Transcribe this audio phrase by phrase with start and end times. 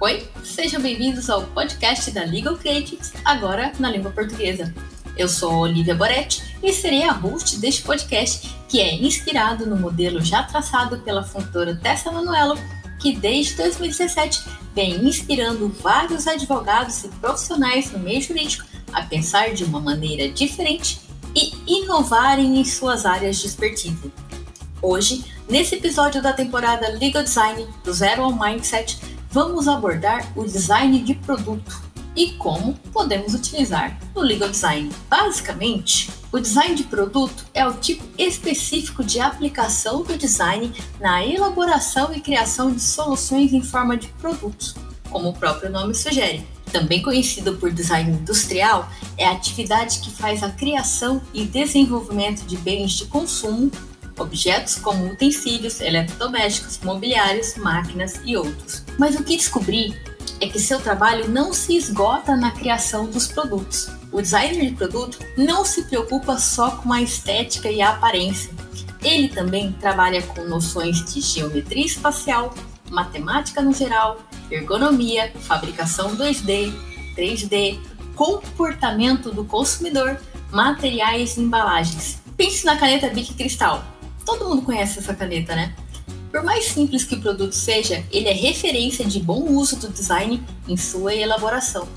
[0.00, 4.72] Oi, sejam bem-vindos ao podcast da Legal Creatives, agora na língua portuguesa.
[5.16, 10.20] Eu sou Olivia Boretti e serei a host deste podcast, que é inspirado no modelo
[10.24, 12.56] já traçado pela fundadora Tessa Manuelo,
[13.00, 19.64] que desde 2017 vem inspirando vários advogados e profissionais no meio jurídico a pensar de
[19.64, 21.00] uma maneira diferente
[21.34, 24.12] e inovarem em suas áreas de expertise.
[24.80, 28.96] Hoje, nesse episódio da temporada Legal Design do Zero ao Mindset,
[29.30, 31.82] vamos abordar o design de produto
[32.16, 34.90] e como podemos utilizar no legal design.
[35.08, 42.12] Basicamente, o design de produto é o tipo específico de aplicação do design na elaboração
[42.12, 44.74] e criação de soluções em forma de produtos,
[45.10, 46.44] como o próprio nome sugere.
[46.72, 52.56] Também conhecido por design industrial, é a atividade que faz a criação e desenvolvimento de
[52.58, 53.70] bens de consumo
[54.18, 58.82] objetos como utensílios, eletrodomésticos, mobiliários, máquinas e outros.
[58.98, 59.96] Mas o que descobri
[60.40, 63.88] é que seu trabalho não se esgota na criação dos produtos.
[64.12, 68.52] O designer de produto não se preocupa só com a estética e a aparência.
[69.02, 72.54] Ele também trabalha com noções de geometria espacial,
[72.90, 74.18] matemática no geral,
[74.50, 76.72] ergonomia, fabricação 2D,
[77.16, 77.78] 3D,
[78.14, 82.18] comportamento do consumidor, materiais e embalagens.
[82.36, 83.84] Pense na caneta Bic Cristal.
[84.28, 85.74] Todo mundo conhece essa caneta, né?
[86.30, 90.44] Por mais simples que o produto seja, ele é referência de bom uso do design
[90.68, 91.88] em sua elaboração.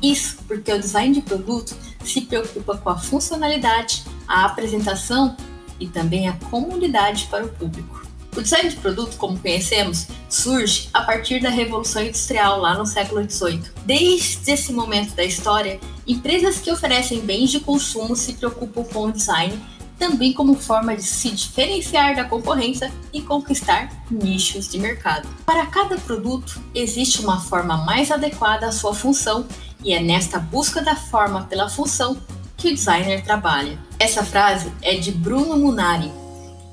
[0.00, 5.36] Isso porque o design de produto se preocupa com a funcionalidade, a apresentação
[5.80, 8.06] e também a comunidade para o público.
[8.36, 13.28] O design de produto, como conhecemos, surge a partir da Revolução Industrial lá no século
[13.28, 13.60] XVIII.
[13.84, 19.12] Desde esse momento da história, empresas que oferecem bens de consumo se preocupam com o
[19.12, 19.60] design
[20.02, 25.28] também como forma de se diferenciar da concorrência e conquistar nichos de mercado.
[25.46, 29.46] Para cada produto, existe uma forma mais adequada à sua função,
[29.84, 32.16] e é nesta busca da forma pela função
[32.56, 33.78] que o designer trabalha.
[33.96, 36.10] Essa frase é de Bruno Munari,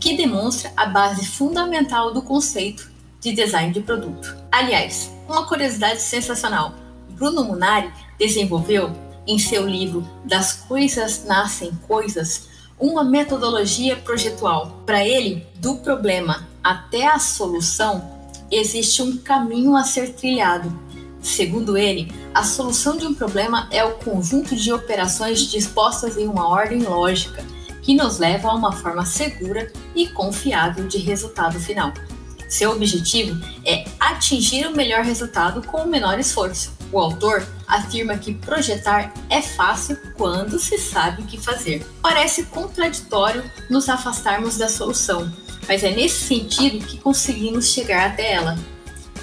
[0.00, 4.36] que demonstra a base fundamental do conceito de design de produto.
[4.50, 6.74] Aliás, uma curiosidade sensacional:
[7.10, 8.92] Bruno Munari desenvolveu
[9.28, 14.82] em seu livro Das Coisas Nascem Coisas uma metodologia projetual.
[14.84, 18.02] Para ele, do problema até a solução,
[18.50, 20.72] existe um caminho a ser trilhado.
[21.20, 26.48] Segundo ele, a solução de um problema é o conjunto de operações dispostas em uma
[26.48, 27.44] ordem lógica,
[27.80, 31.92] que nos leva a uma forma segura e confiável de resultado final.
[32.48, 36.81] Seu objetivo é atingir o melhor resultado com o menor esforço.
[36.92, 41.86] O autor afirma que projetar é fácil quando se sabe o que fazer.
[42.02, 45.32] Parece contraditório nos afastarmos da solução,
[45.66, 48.58] mas é nesse sentido que conseguimos chegar até ela.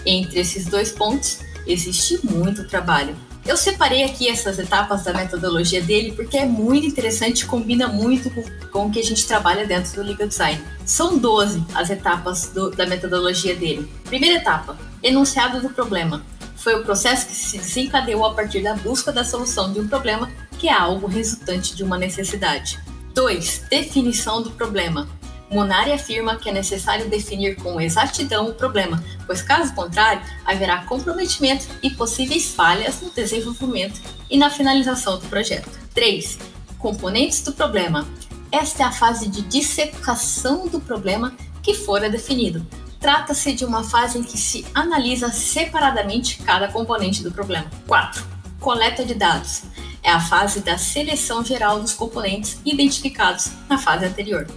[0.04, 3.16] Entre esses dois pontos, existe muito trabalho.
[3.46, 8.32] Eu separei aqui essas etapas da metodologia dele porque é muito interessante e combina muito
[8.32, 10.60] com, com, o que a gente trabalha dentro do Legal Design.
[10.86, 13.90] São 12 as etapas do, da metodologia dele.
[14.06, 16.24] Primeira etapa: enunciado do problema
[16.60, 20.30] foi o processo que se desencadeou a partir da busca da solução de um problema,
[20.58, 22.80] que é algo resultante de uma necessidade.
[23.14, 23.66] 2.
[23.70, 25.08] Definição do problema.
[25.50, 31.66] Munari afirma que é necessário definir com exatidão o problema, pois caso contrário, haverá comprometimento
[31.82, 34.00] e possíveis falhas no desenvolvimento
[34.30, 35.70] e na finalização do projeto.
[35.96, 36.38] 3.
[36.78, 38.08] Componentes do problema.
[38.52, 41.34] Esta é a fase de dissecação do problema
[41.64, 42.66] que fora definido,
[43.00, 47.70] Trata-se de uma fase em que se analisa separadamente cada componente do problema.
[47.88, 48.26] 4.
[48.60, 49.64] Coleta de dados.
[50.04, 54.48] É a fase da seleção geral dos componentes identificados na fase anterior.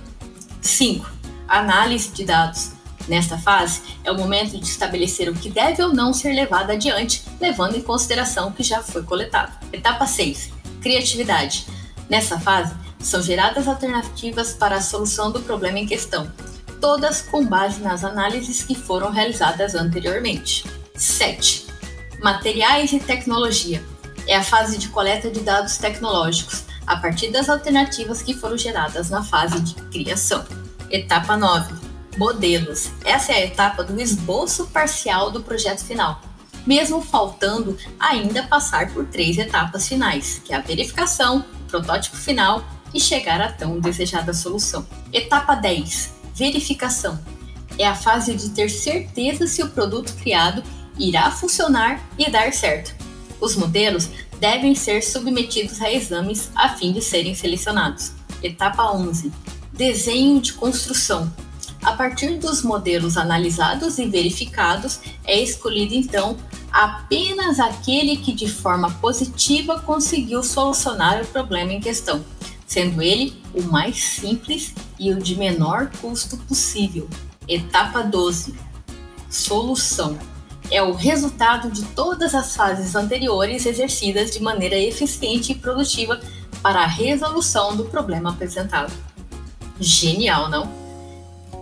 [0.60, 1.08] 5.
[1.46, 2.72] Análise de dados.
[3.08, 7.24] Nesta fase, é o momento de estabelecer o que deve ou não ser levado adiante,
[7.40, 9.52] levando em consideração o que já foi coletado.
[9.72, 10.50] Etapa 6.
[10.80, 11.66] Criatividade.
[12.08, 16.30] Nessa fase, são geradas alternativas para a solução do problema em questão,
[16.82, 20.64] todas com base nas análises que foram realizadas anteriormente.
[20.96, 21.68] 7.
[22.20, 23.80] Materiais e tecnologia.
[24.26, 29.10] É a fase de coleta de dados tecnológicos, a partir das alternativas que foram geradas
[29.10, 30.44] na fase de criação.
[30.90, 31.72] Etapa 9.
[32.18, 32.90] Modelos.
[33.04, 36.20] Essa é a etapa do esboço parcial do projeto final,
[36.66, 43.00] mesmo faltando ainda passar por três etapas finais, que é a verificação, protótipo final e
[43.00, 44.84] chegar à tão desejada solução.
[45.12, 47.18] Etapa 10 verificação.
[47.78, 50.62] É a fase de ter certeza se o produto criado
[50.98, 52.94] irá funcionar e dar certo.
[53.40, 54.08] Os modelos
[54.38, 58.12] devem ser submetidos a exames a fim de serem selecionados.
[58.42, 59.32] Etapa 11.
[59.72, 61.32] Desenho de construção.
[61.82, 66.36] A partir dos modelos analisados e verificados, é escolhido então
[66.70, 72.24] apenas aquele que de forma positiva conseguiu solucionar o problema em questão,
[72.66, 77.10] sendo ele o mais simples e o de menor custo possível.
[77.48, 78.54] Etapa 12.
[79.28, 80.16] Solução.
[80.70, 86.20] É o resultado de todas as fases anteriores exercidas de maneira eficiente e produtiva
[86.62, 88.92] para a resolução do problema apresentado.
[89.80, 90.72] Genial, não?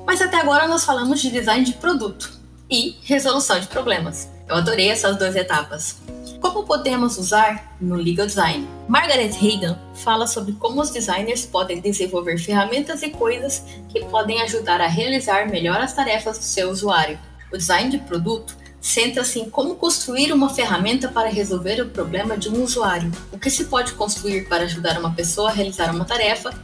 [0.06, 2.30] Mas até agora nós falamos de design de produto
[2.70, 4.28] e resolução de problemas.
[4.46, 5.96] Eu adorei essas duas etapas.
[6.40, 8.66] Como podemos usar no Legal Design?
[8.88, 14.80] Margaret Hagan fala sobre como os designers podem desenvolver ferramentas e coisas que podem ajudar
[14.80, 17.18] a realizar melhor as tarefas do seu usuário.
[17.52, 22.48] O design de produto centra-se em como construir uma ferramenta para resolver o problema de
[22.48, 23.12] um usuário.
[23.30, 26.58] O que se pode construir para ajudar uma pessoa a realizar uma tarefa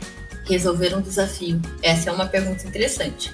[0.46, 1.60] resolver um desafio?
[1.82, 3.30] Essa é uma pergunta interessante.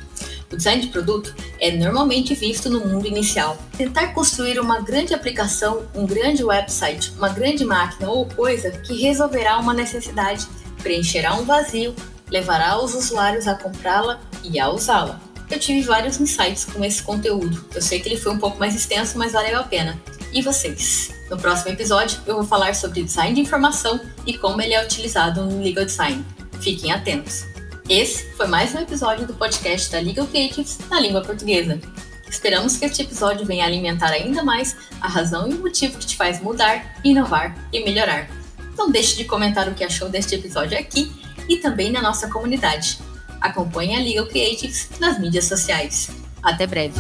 [0.52, 3.56] O design de produto é normalmente visto no mundo inicial.
[3.76, 9.58] Tentar construir uma grande aplicação, um grande website, uma grande máquina ou coisa que resolverá
[9.58, 10.46] uma necessidade,
[10.82, 11.94] preencherá um vazio,
[12.30, 15.20] levará os usuários a comprá-la e a usá-la.
[15.50, 17.64] Eu tive vários insights com esse conteúdo.
[17.74, 20.00] Eu sei que ele foi um pouco mais extenso, mas valeu a pena.
[20.32, 21.14] E vocês?
[21.30, 25.44] No próximo episódio, eu vou falar sobre design de informação e como ele é utilizado
[25.44, 26.24] no legal design.
[26.60, 27.51] Fiquem atentos.
[27.92, 31.78] Esse foi mais um episódio do podcast da Legal Creatives na língua portuguesa.
[32.26, 36.16] Esperamos que este episódio venha alimentar ainda mais a razão e o motivo que te
[36.16, 38.30] faz mudar, inovar e melhorar.
[38.78, 41.12] Não deixe de comentar o que achou deste episódio aqui
[41.46, 42.98] e também na nossa comunidade.
[43.38, 46.08] Acompanhe a Legal Creatives nas mídias sociais.
[46.42, 46.98] Até breve!